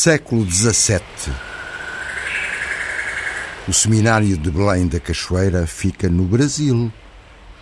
Século 0.00 0.48
XVII. 0.48 1.02
O 3.66 3.72
seminário 3.72 4.38
de 4.38 4.48
Belém 4.48 4.86
da 4.86 5.00
Cachoeira 5.00 5.66
fica 5.66 6.08
no 6.08 6.22
Brasil, 6.22 6.92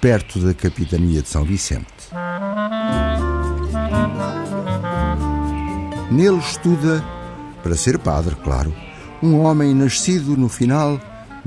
perto 0.02 0.40
da 0.40 0.52
capitania 0.52 1.22
de 1.22 1.30
São 1.30 1.44
Vicente. 1.44 1.86
Nele 6.10 6.36
estuda, 6.36 7.02
para 7.62 7.74
ser 7.74 7.98
padre, 7.98 8.36
claro, 8.44 8.70
um 9.22 9.40
homem 9.40 9.74
nascido 9.74 10.36
no 10.36 10.50
final 10.50 11.00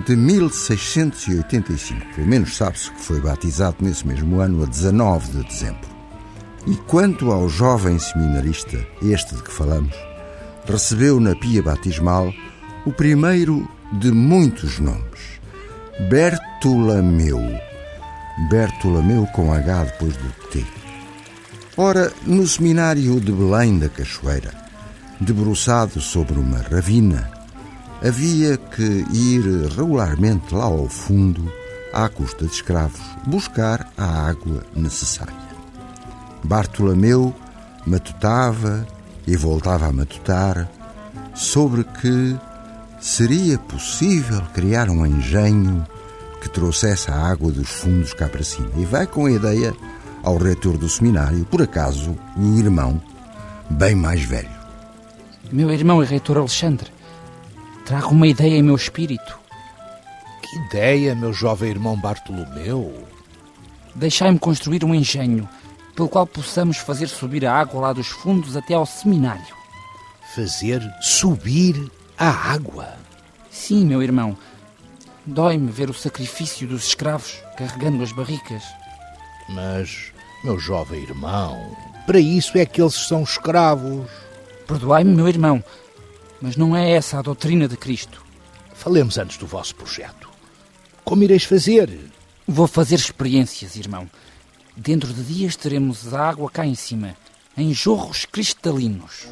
de 0.08 0.16
1685. 0.16 2.16
Pelo 2.16 2.28
menos 2.28 2.58
sabe-se 2.58 2.90
que 2.90 3.00
foi 3.00 3.22
batizado 3.22 3.78
nesse 3.82 4.08
mesmo 4.08 4.40
ano, 4.40 4.64
a 4.64 4.66
19 4.66 5.34
de 5.34 5.44
dezembro. 5.44 5.88
E 6.66 6.76
quanto 6.88 7.32
ao 7.32 7.48
jovem 7.48 8.00
seminarista, 8.00 8.84
este 9.04 9.36
de 9.36 9.44
que 9.44 9.52
falamos, 9.52 10.09
recebeu 10.70 11.20
na 11.20 11.36
pia 11.36 11.64
batismal 11.64 12.32
o 12.86 12.94
primeiro 12.94 13.68
de 13.94 14.12
muitos 14.12 14.80
nomes, 14.80 15.40
Bertolameu. 16.08 17.42
Bertolameu 18.50 19.26
com 19.34 19.52
H 19.52 19.86
depois 19.86 20.16
do 20.16 20.32
T. 20.50 20.66
Ora, 21.76 22.12
no 22.26 22.48
seminário 22.48 23.20
de 23.20 23.32
Belém 23.32 23.80
da 23.80 23.90
Cachoeira, 23.90 24.54
debruçado 25.20 26.00
sobre 26.00 26.40
uma 26.40 26.60
ravina, 26.60 27.30
havia 28.02 28.56
que 28.58 29.06
ir 29.12 29.42
regularmente 29.76 30.54
lá 30.54 30.66
ao 30.66 30.88
fundo, 30.88 31.52
à 31.92 32.08
custa 32.08 32.46
de 32.46 32.54
escravos, 32.54 33.02
buscar 33.26 33.92
a 33.98 34.30
água 34.30 34.64
necessária. 34.76 35.34
Bartolomeu 36.44 37.36
matutava 37.86 38.88
e 39.30 39.36
voltava 39.36 39.86
a 39.86 39.92
matutar 39.92 40.68
sobre 41.36 41.84
que 41.84 42.36
seria 43.00 43.60
possível 43.60 44.42
criar 44.56 44.90
um 44.90 45.06
engenho 45.06 45.86
que 46.42 46.50
trouxesse 46.50 47.12
a 47.12 47.16
água 47.16 47.52
dos 47.52 47.70
fundos 47.70 48.12
cá 48.12 48.28
para 48.28 48.44
cima. 48.44 48.72
E 48.78 48.86
vai 48.86 49.06
com 49.06 49.28
a 49.28 49.32
ideia 49.32 49.72
ao 50.24 50.38
reitor 50.38 50.80
do 50.80 50.90
seminário, 50.90 51.46
por 51.46 51.62
acaso, 51.62 52.18
o 52.36 52.58
irmão, 52.58 53.00
bem 53.70 53.94
mais 53.94 54.24
velho. 54.24 54.50
Meu 55.52 55.70
irmão 55.70 56.02
e 56.02 56.08
reitor 56.08 56.40
Alexandre, 56.40 56.90
trago 57.86 58.10
uma 58.10 58.28
ideia 58.28 58.58
em 58.58 58.64
meu 58.64 58.76
espírito. 58.76 59.38
Que 60.42 60.58
ideia, 60.66 61.14
meu 61.14 61.34
jovem 61.34 61.70
irmão 61.70 61.96
Bartolomeu? 61.96 63.08
Deixai-me 63.94 64.40
construir 64.40 64.84
um 64.84 64.96
engenho 64.96 65.48
pelo 66.00 66.08
qual 66.08 66.26
possamos 66.26 66.78
fazer 66.78 67.10
subir 67.10 67.46
a 67.46 67.54
água 67.54 67.82
lá 67.82 67.92
dos 67.92 68.08
fundos 68.08 68.56
até 68.56 68.74
ao 68.74 68.86
seminário. 68.86 69.54
Fazer 70.34 70.82
subir 71.02 71.92
a 72.18 72.30
água? 72.30 72.96
Sim, 73.52 73.86
meu 73.86 74.02
irmão. 74.02 74.38
Dói-me 75.26 75.70
ver 75.70 75.90
o 75.90 75.94
sacrifício 75.94 76.66
dos 76.66 76.88
escravos 76.88 77.44
carregando 77.58 78.02
as 78.02 78.14
barricas. 78.14 78.64
Mas, 79.50 80.14
meu 80.42 80.58
jovem 80.58 81.02
irmão, 81.02 81.76
para 82.06 82.22
isso 82.22 82.58
é 82.58 82.66
que 82.66 82.82
eles 82.82 82.96
são 82.96 83.24
escravos. 83.24 84.10
Perdoai-me, 84.66 85.14
meu 85.14 85.28
irmão, 85.28 85.62
mas 86.42 86.56
não 86.56 86.78
é 86.78 86.92
essa 86.92 87.20
a 87.20 87.22
doutrina 87.22 87.68
de 87.68 87.76
Cristo. 87.76 88.24
Falemos 88.74 89.18
antes 89.18 89.36
do 89.36 89.46
vosso 89.46 89.76
projeto. 89.76 90.30
Como 91.04 91.24
ireis 91.24 91.44
fazer? 91.44 91.90
Vou 92.48 92.68
fazer 92.68 92.96
experiências, 92.96 93.76
irmão. 93.76 94.10
Dentro 94.82 95.14
de 95.14 95.22
dias 95.22 95.58
teremos 95.58 96.14
a 96.14 96.30
água 96.30 96.50
cá 96.50 96.66
em 96.66 96.74
cima, 96.74 97.14
em 97.58 97.74
jorros 97.74 98.24
cristalinos. 98.24 99.28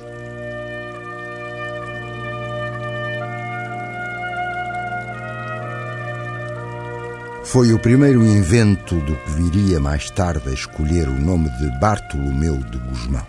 Foi 7.46 7.72
o 7.72 7.80
primeiro 7.80 8.26
invento 8.26 9.00
do 9.00 9.16
que 9.16 9.32
viria 9.32 9.80
mais 9.80 10.12
tarde 10.12 10.50
a 10.50 10.52
escolher 10.52 11.08
o 11.08 11.18
nome 11.18 11.50
de 11.52 11.80
Bartolomeu 11.80 12.58
de 12.58 12.78
Gusmão. 12.80 13.26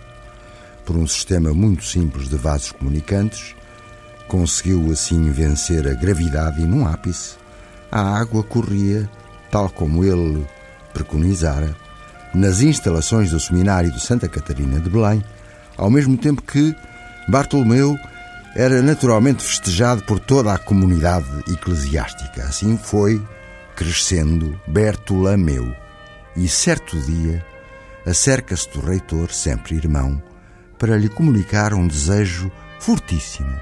Por 0.85 0.97
um 0.97 1.07
sistema 1.07 1.55
muito 1.55 1.85
simples 1.85 2.29
de 2.29 2.37
vasos 2.37 2.73
comunicantes, 2.73 3.55
conseguiu 4.27 4.91
assim 4.91 5.31
vencer 5.31 5.87
a 5.87 5.95
gravidade 5.95 6.61
e, 6.61 6.67
num 6.67 6.85
ápice, 6.85 7.37
a 7.93 8.19
água 8.19 8.43
corria, 8.43 9.09
tal 9.53 9.71
como 9.71 10.03
ele 10.03 10.45
preconizara, 10.93 11.77
nas 12.35 12.61
instalações 12.61 13.31
do 13.31 13.41
Seminário 13.41 13.91
de 13.91 14.01
Santa 14.01 14.29
Catarina 14.29 14.81
de 14.81 14.91
Belém, 14.91 15.25
ao 15.77 15.91
mesmo 15.91 16.17
tempo 16.17 16.43
que 16.43 16.75
Bartolomeu 17.29 17.97
era 18.55 18.83
naturalmente 18.83 19.43
festejado 19.43 20.03
por 20.03 20.19
toda 20.19 20.53
a 20.53 20.59
comunidade 20.59 21.29
eclesiástica. 21.49 22.45
Assim 22.45 22.77
foi 22.77 23.23
crescendo 23.77 24.61
Bertolameu, 24.67 25.73
e 26.35 26.49
certo 26.49 26.99
dia 27.01 27.45
acerca-se 28.05 28.69
do 28.71 28.81
reitor, 28.81 29.31
sempre 29.31 29.77
irmão, 29.77 30.21
para 30.79 30.97
lhe 30.97 31.09
comunicar 31.09 31.75
um 31.75 31.87
desejo 31.87 32.51
fortíssimo. 32.81 33.55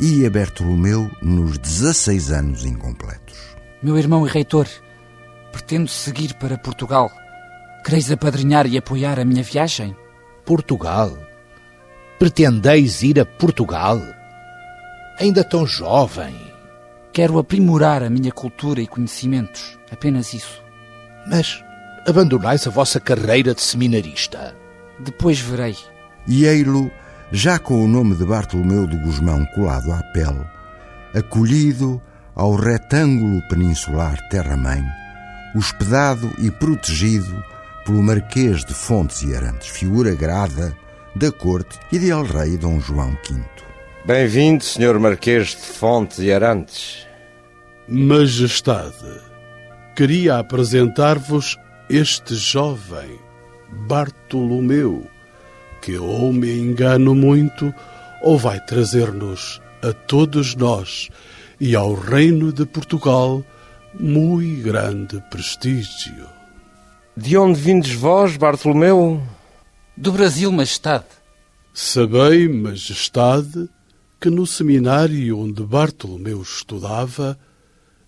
Ia 0.00 0.30
Bertolomeu 0.30 1.10
nos 1.22 1.56
16 1.58 2.30
anos 2.30 2.64
incompletos. 2.64 3.56
Meu 3.82 3.96
irmão 3.96 4.26
e 4.26 4.30
reitor, 4.30 4.68
pretendo 5.52 5.88
seguir 5.88 6.34
para 6.34 6.58
Portugal. 6.58 7.10
Quereis 7.88 8.12
apadrinhar 8.12 8.66
e 8.66 8.76
apoiar 8.76 9.18
a 9.18 9.24
minha 9.24 9.42
viagem? 9.42 9.96
Portugal? 10.44 11.10
Pretendeis 12.18 13.02
ir 13.02 13.18
a 13.18 13.24
Portugal? 13.24 13.98
Ainda 15.18 15.42
tão 15.42 15.66
jovem. 15.66 16.34
Quero 17.14 17.38
aprimorar 17.38 18.02
a 18.02 18.10
minha 18.10 18.30
cultura 18.30 18.82
e 18.82 18.86
conhecimentos. 18.86 19.78
Apenas 19.90 20.34
isso. 20.34 20.62
Mas 21.26 21.64
abandonais 22.06 22.66
a 22.66 22.70
vossa 22.70 23.00
carreira 23.00 23.54
de 23.54 23.62
seminarista. 23.62 24.54
Depois 25.00 25.40
verei. 25.40 25.74
E 26.26 26.44
ei-lo, 26.44 26.90
já 27.32 27.58
com 27.58 27.82
o 27.82 27.88
nome 27.88 28.16
de 28.16 28.26
Bartolomeu 28.26 28.86
de 28.86 28.98
Gusmão 28.98 29.46
colado 29.54 29.90
à 29.92 30.02
pele, 30.12 30.44
acolhido 31.14 32.02
ao 32.34 32.54
retângulo 32.54 33.40
peninsular 33.48 34.18
Terra-mãe, 34.28 34.84
hospedado 35.56 36.30
e 36.38 36.50
protegido 36.50 37.42
pelo 37.88 38.02
Marquês 38.02 38.66
de 38.66 38.74
Fontes 38.74 39.22
e 39.22 39.34
Arantes, 39.34 39.68
figura 39.68 40.14
grada 40.14 40.76
da 41.16 41.32
corte 41.32 41.78
e 41.90 41.98
de 41.98 42.10
El-Rei 42.10 42.58
Dom 42.58 42.78
João 42.78 43.12
V. 43.26 43.40
Bem-vindo, 44.04 44.62
Sr. 44.62 45.00
Marquês 45.00 45.48
de 45.48 45.62
Fontes 45.62 46.18
e 46.18 46.30
Arantes. 46.30 47.06
Majestade, 47.88 49.22
queria 49.96 50.36
apresentar-vos 50.36 51.56
este 51.88 52.34
jovem, 52.34 53.18
Bartolomeu, 53.86 55.06
que 55.80 55.96
ou 55.96 56.30
me 56.30 56.58
engano 56.58 57.14
muito, 57.14 57.72
ou 58.20 58.36
vai 58.36 58.60
trazer-nos 58.60 59.62
a 59.82 59.94
todos 59.94 60.54
nós 60.54 61.08
e 61.58 61.74
ao 61.74 61.94
Reino 61.94 62.52
de 62.52 62.66
Portugal 62.66 63.42
muito 63.98 64.62
grande 64.62 65.22
prestígio. 65.30 66.37
De 67.16 67.36
onde 67.36 67.58
vindes 67.60 67.92
vós, 67.92 68.36
Bartolomeu? 68.36 69.20
Do 69.96 70.12
Brasil, 70.12 70.52
Majestade. 70.52 71.06
Sabei, 71.74 72.48
Majestade, 72.48 73.68
que 74.20 74.30
no 74.30 74.46
seminário 74.46 75.38
onde 75.38 75.62
Bartolomeu 75.62 76.42
estudava, 76.42 77.38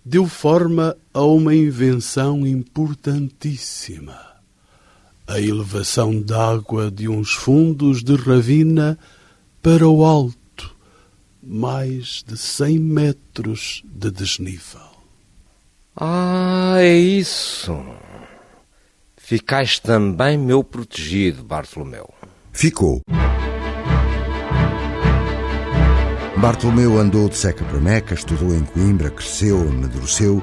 deu 0.05 0.27
forma 0.27 0.97
a 1.13 1.23
uma 1.23 1.55
invenção 1.55 2.47
importantíssima. 2.47 4.19
A 5.27 5.41
elevação 5.41 6.21
d'água 6.21 6.91
de 6.91 7.09
uns 7.09 7.33
fundos 7.33 8.03
de 8.03 8.17
ravina 8.17 8.99
para 9.63 9.89
o 9.89 10.05
alto, 10.05 10.75
mais 11.43 12.25
de 12.27 12.37
cem 12.37 12.79
metros 12.79 13.83
de 13.85 14.11
desnível. 14.11 14.81
Ah, 15.95 16.77
é 16.79 16.97
isso. 16.97 17.73
Ficais 19.31 19.79
também 19.79 20.37
meu 20.37 20.65
protegido, 20.65 21.45
Bartolomeu. 21.45 22.13
Ficou. 22.53 23.01
Bartolomeu 26.37 26.99
andou 26.99 27.29
de 27.29 27.37
seca 27.37 27.65
para 27.65 27.79
Meca, 27.79 28.15
estudou 28.15 28.53
em 28.53 28.65
Coimbra, 28.65 29.09
cresceu, 29.09 29.61
amadureceu 29.61 30.43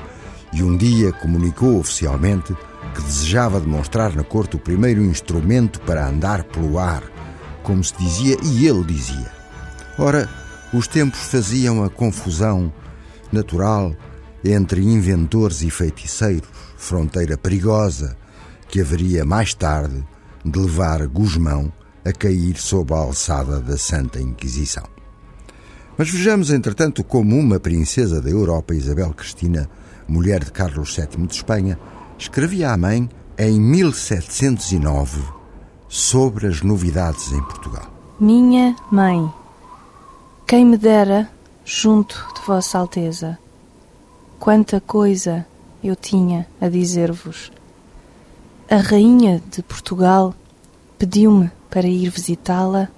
e 0.54 0.64
um 0.64 0.78
dia 0.78 1.12
comunicou 1.12 1.78
oficialmente 1.78 2.56
que 2.96 3.02
desejava 3.02 3.60
demonstrar 3.60 4.16
na 4.16 4.24
corte 4.24 4.56
o 4.56 4.60
primeiro 4.60 5.04
instrumento 5.04 5.82
para 5.82 6.08
andar 6.08 6.46
pelo 6.46 6.80
ar, 6.80 7.04
como 7.64 7.84
se 7.84 7.94
dizia 7.98 8.38
e 8.42 8.66
ele 8.66 8.86
dizia. 8.86 9.30
Ora, 10.00 10.30
os 10.74 10.88
tempos 10.88 11.20
faziam 11.30 11.84
a 11.84 11.90
confusão 11.90 12.72
natural 13.34 13.94
entre 14.46 14.82
inventores 14.82 15.62
e 15.62 15.70
feiticeiros, 15.70 16.48
fronteira 16.78 17.38
perigosa 17.38 18.16
que 18.68 18.82
haveria 18.82 19.26
mais 19.26 19.54
tarde 19.54 20.04
de 20.44 20.60
levar 20.60 21.06
Gusmão 21.08 21.72
a 22.06 22.12
cair 22.12 22.58
sob 22.58 22.94
a 22.94 22.98
alçada 22.98 23.60
da 23.60 23.78
Santa 23.78 24.22
Inquisição. 24.22 24.84
Mas 25.98 26.10
vejamos, 26.10 26.52
entretanto, 26.52 27.04
como 27.04 27.38
uma 27.38 27.60
princesa 27.60 28.22
da 28.22 28.30
Europa, 28.30 28.76
Isabel 28.76 29.14
Cristina, 29.14 29.70
mulher 30.08 30.44
de 30.44 30.52
Carlos 30.52 30.96
VII 30.96 31.26
de 31.26 31.34
Espanha, 31.34 31.78
escrevia 32.18 32.72
à 32.72 32.78
mãe 32.78 33.10
em 33.38 33.60
1709 33.60 35.22
sobre 35.88 36.48
as 36.48 36.62
novidades 36.62 37.32
em 37.32 37.42
Portugal. 37.44 37.92
Minha 38.20 38.76
mãe, 38.92 39.32
quem 40.46 40.66
me 40.66 40.78
dera 40.78 41.30
junto 41.66 42.16
de 42.36 42.42
Vossa 42.46 42.78
Alteza, 42.78 43.38
quanta 44.40 44.80
coisa 44.80 45.46
eu 45.84 45.96
tinha 45.96 46.48
a 46.62 46.70
dizer-vos. 46.70 47.52
A 48.70 48.76
Rainha 48.76 49.42
de 49.50 49.64
Portugal 49.64 50.36
pediu-me 51.00 51.50
para 51.70 51.88
ir 51.88 52.10
visitá-la 52.10 52.90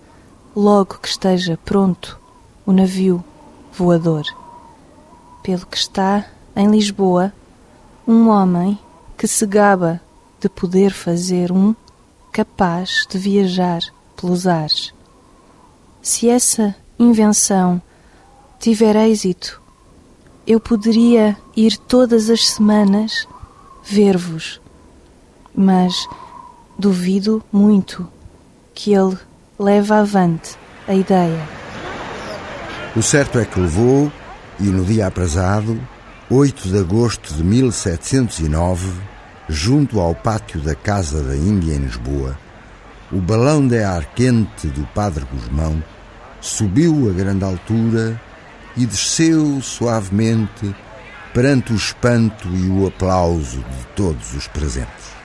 logo 0.55 0.97
que 0.97 1.07
esteja 1.07 1.59
pronto 1.63 2.19
o 2.65 2.71
navio 2.71 3.23
voador. 3.71 4.23
Pelo 5.43 5.67
que 5.67 5.77
está 5.77 6.25
em 6.55 6.71
Lisboa 6.71 7.31
um 8.07 8.29
homem 8.29 8.79
que 9.15 9.27
se 9.27 9.45
gaba 9.45 10.01
de 10.39 10.49
poder 10.49 10.91
fazer 10.91 11.51
um 11.51 11.75
capaz 12.31 13.05
de 13.07 13.19
viajar 13.19 13.81
pelos 14.15 14.47
ares. 14.47 14.91
Se 16.01 16.27
essa 16.27 16.75
invenção 16.97 17.79
tiver 18.59 18.95
êxito, 18.95 19.61
eu 20.47 20.59
poderia 20.59 21.37
ir 21.55 21.77
todas 21.77 22.27
as 22.27 22.49
semanas 22.49 23.27
ver-vos, 23.83 24.59
mas 25.59 26.07
duvido 26.77 27.43
muito 27.51 28.07
que 28.73 28.93
ele 28.93 29.17
leve 29.59 29.93
avante 29.93 30.55
a 30.87 30.95
ideia. 30.95 31.45
O 32.95 33.03
certo 33.03 33.37
é 33.37 33.43
que 33.43 33.59
levou, 33.59 34.09
e 34.57 34.63
no 34.63 34.85
dia 34.85 35.07
aprazado, 35.07 35.77
8 36.31 36.69
de 36.69 36.79
agosto 36.79 37.33
de 37.33 37.43
1709, 37.43 38.89
junto 39.49 39.99
ao 39.99 40.15
pátio 40.15 40.61
da 40.61 40.73
Casa 40.73 41.21
da 41.21 41.35
Índia 41.35 41.73
em 41.73 41.79
Lisboa, 41.79 42.39
o 43.11 43.17
balão 43.17 43.67
de 43.67 43.83
ar 43.83 44.05
quente 44.15 44.67
do 44.67 44.87
Padre 44.95 45.25
Guzmão 45.29 45.83
subiu 46.39 47.09
a 47.09 47.11
grande 47.11 47.43
altura 47.43 48.19
e 48.77 48.85
desceu 48.85 49.61
suavemente 49.61 50.73
perante 51.33 51.73
o 51.73 51.75
espanto 51.75 52.47
e 52.47 52.69
o 52.69 52.87
aplauso 52.87 53.57
de 53.57 53.85
todos 53.93 54.33
os 54.33 54.47
presentes. 54.47 55.19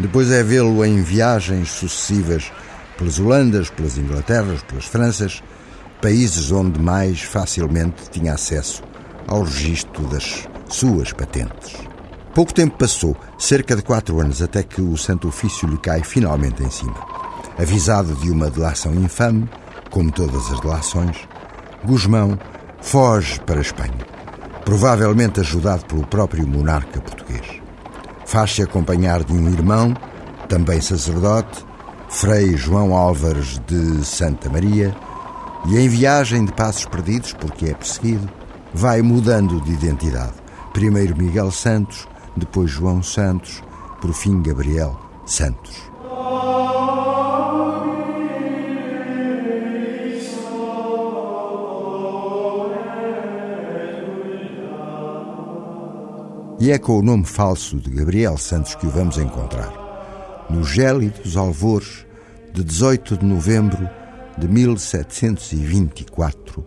Depois 0.00 0.30
é 0.30 0.42
vê-lo 0.42 0.82
em 0.82 1.02
viagens 1.02 1.70
sucessivas 1.70 2.50
pelas 2.96 3.18
Holandas, 3.18 3.68
pelas 3.68 3.98
Inglaterras, 3.98 4.62
pelas 4.62 4.86
Franças, 4.86 5.42
países 6.00 6.50
onde 6.50 6.80
mais 6.80 7.20
facilmente 7.20 8.08
tinha 8.10 8.32
acesso 8.32 8.82
ao 9.26 9.42
registro 9.42 10.06
das 10.06 10.48
suas 10.70 11.12
patentes. 11.12 11.76
Pouco 12.34 12.54
tempo 12.54 12.78
passou, 12.78 13.14
cerca 13.38 13.76
de 13.76 13.82
quatro 13.82 14.18
anos, 14.20 14.40
até 14.40 14.62
que 14.62 14.80
o 14.80 14.96
Santo 14.96 15.28
Ofício 15.28 15.68
lhe 15.68 15.76
cai 15.76 16.02
finalmente 16.02 16.62
em 16.62 16.70
cima. 16.70 16.96
Avisado 17.58 18.14
de 18.14 18.30
uma 18.30 18.50
delação 18.50 18.94
infame, 18.94 19.46
como 19.90 20.10
todas 20.10 20.50
as 20.50 20.60
delações, 20.60 21.28
Guzmão 21.84 22.38
foge 22.80 23.38
para 23.40 23.58
a 23.58 23.62
Espanha, 23.62 24.06
provavelmente 24.64 25.40
ajudado 25.40 25.84
pelo 25.84 26.06
próprio 26.06 26.46
monarca 26.46 27.00
português. 27.00 27.29
Faz-se 28.30 28.62
acompanhar 28.62 29.24
de 29.24 29.32
um 29.32 29.50
irmão, 29.50 29.92
também 30.48 30.80
sacerdote, 30.80 31.66
Frei 32.08 32.56
João 32.56 32.94
Álvares 32.94 33.60
de 33.66 34.04
Santa 34.04 34.48
Maria, 34.48 34.94
e 35.66 35.76
em 35.76 35.88
viagem 35.88 36.44
de 36.44 36.52
passos 36.52 36.84
perdidos, 36.84 37.32
porque 37.32 37.66
é 37.66 37.74
perseguido, 37.74 38.30
vai 38.72 39.02
mudando 39.02 39.60
de 39.62 39.72
identidade. 39.72 40.34
Primeiro 40.72 41.18
Miguel 41.18 41.50
Santos, 41.50 42.06
depois 42.36 42.70
João 42.70 43.02
Santos, 43.02 43.64
por 44.00 44.12
fim 44.12 44.40
Gabriel 44.40 44.96
Santos. 45.26 45.90
E 56.60 56.70
é 56.70 56.78
com 56.78 56.98
o 56.98 57.02
nome 57.02 57.24
falso 57.24 57.78
de 57.78 57.88
Gabriel 57.88 58.36
Santos 58.36 58.74
que 58.74 58.86
o 58.86 58.90
vamos 58.90 59.16
encontrar. 59.16 59.72
Nos 60.50 60.68
gélidos 60.68 61.34
alvores 61.34 62.04
de 62.52 62.62
18 62.62 63.16
de 63.16 63.24
novembro 63.24 63.88
de 64.36 64.46
1724, 64.46 66.62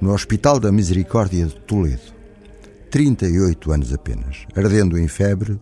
no 0.00 0.12
Hospital 0.12 0.60
da 0.60 0.70
Misericórdia 0.70 1.44
de 1.44 1.56
Toledo. 1.56 2.14
38 2.88 3.72
anos 3.72 3.92
apenas, 3.92 4.46
ardendo 4.54 4.96
em 4.96 5.08
febre, 5.08 5.58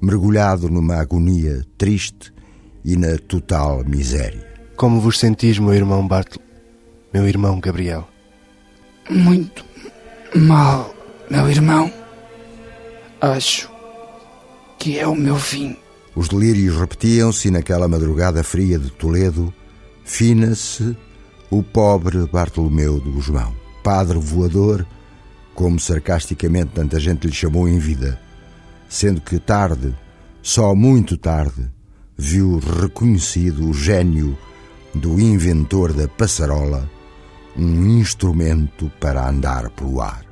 mergulhado 0.00 0.68
numa 0.68 0.96
agonia 0.96 1.64
triste 1.78 2.34
e 2.84 2.96
na 2.96 3.16
total 3.18 3.84
miséria. 3.84 4.44
Como 4.74 5.00
vos 5.00 5.20
sentis, 5.20 5.60
meu 5.60 5.74
irmão 5.74 6.08
Bartolo, 6.08 6.44
meu 7.14 7.28
irmão 7.28 7.60
Gabriel? 7.60 8.08
Muito 9.08 9.64
mal, 10.34 10.92
meu 11.30 11.48
irmão. 11.48 12.05
Acho 13.34 13.68
que 14.78 14.98
é 14.98 15.06
o 15.06 15.16
meu 15.16 15.36
fim. 15.36 15.76
Os 16.14 16.28
delírios 16.28 16.76
repetiam-se 16.76 17.48
e 17.48 17.50
naquela 17.50 17.88
madrugada 17.88 18.44
fria 18.44 18.78
de 18.78 18.88
Toledo, 18.90 19.52
fina-se 20.04 20.96
o 21.50 21.60
pobre 21.60 22.24
Bartolomeu 22.26 23.00
de 23.00 23.10
Guzmão, 23.10 23.52
padre 23.82 24.18
voador, 24.18 24.86
como 25.54 25.80
sarcasticamente 25.80 26.70
tanta 26.74 27.00
gente 27.00 27.26
lhe 27.26 27.32
chamou 27.32 27.68
em 27.68 27.78
vida, 27.80 28.20
sendo 28.88 29.20
que 29.20 29.40
tarde, 29.40 29.92
só 30.40 30.72
muito 30.74 31.16
tarde, 31.16 31.68
viu 32.16 32.58
reconhecido 32.58 33.68
o 33.68 33.74
gênio 33.74 34.38
do 34.94 35.18
inventor 35.18 35.92
da 35.92 36.06
passarola, 36.06 36.88
um 37.56 37.98
instrumento 37.98 38.90
para 39.00 39.28
andar 39.28 39.68
pelo 39.70 40.00
ar. 40.00 40.25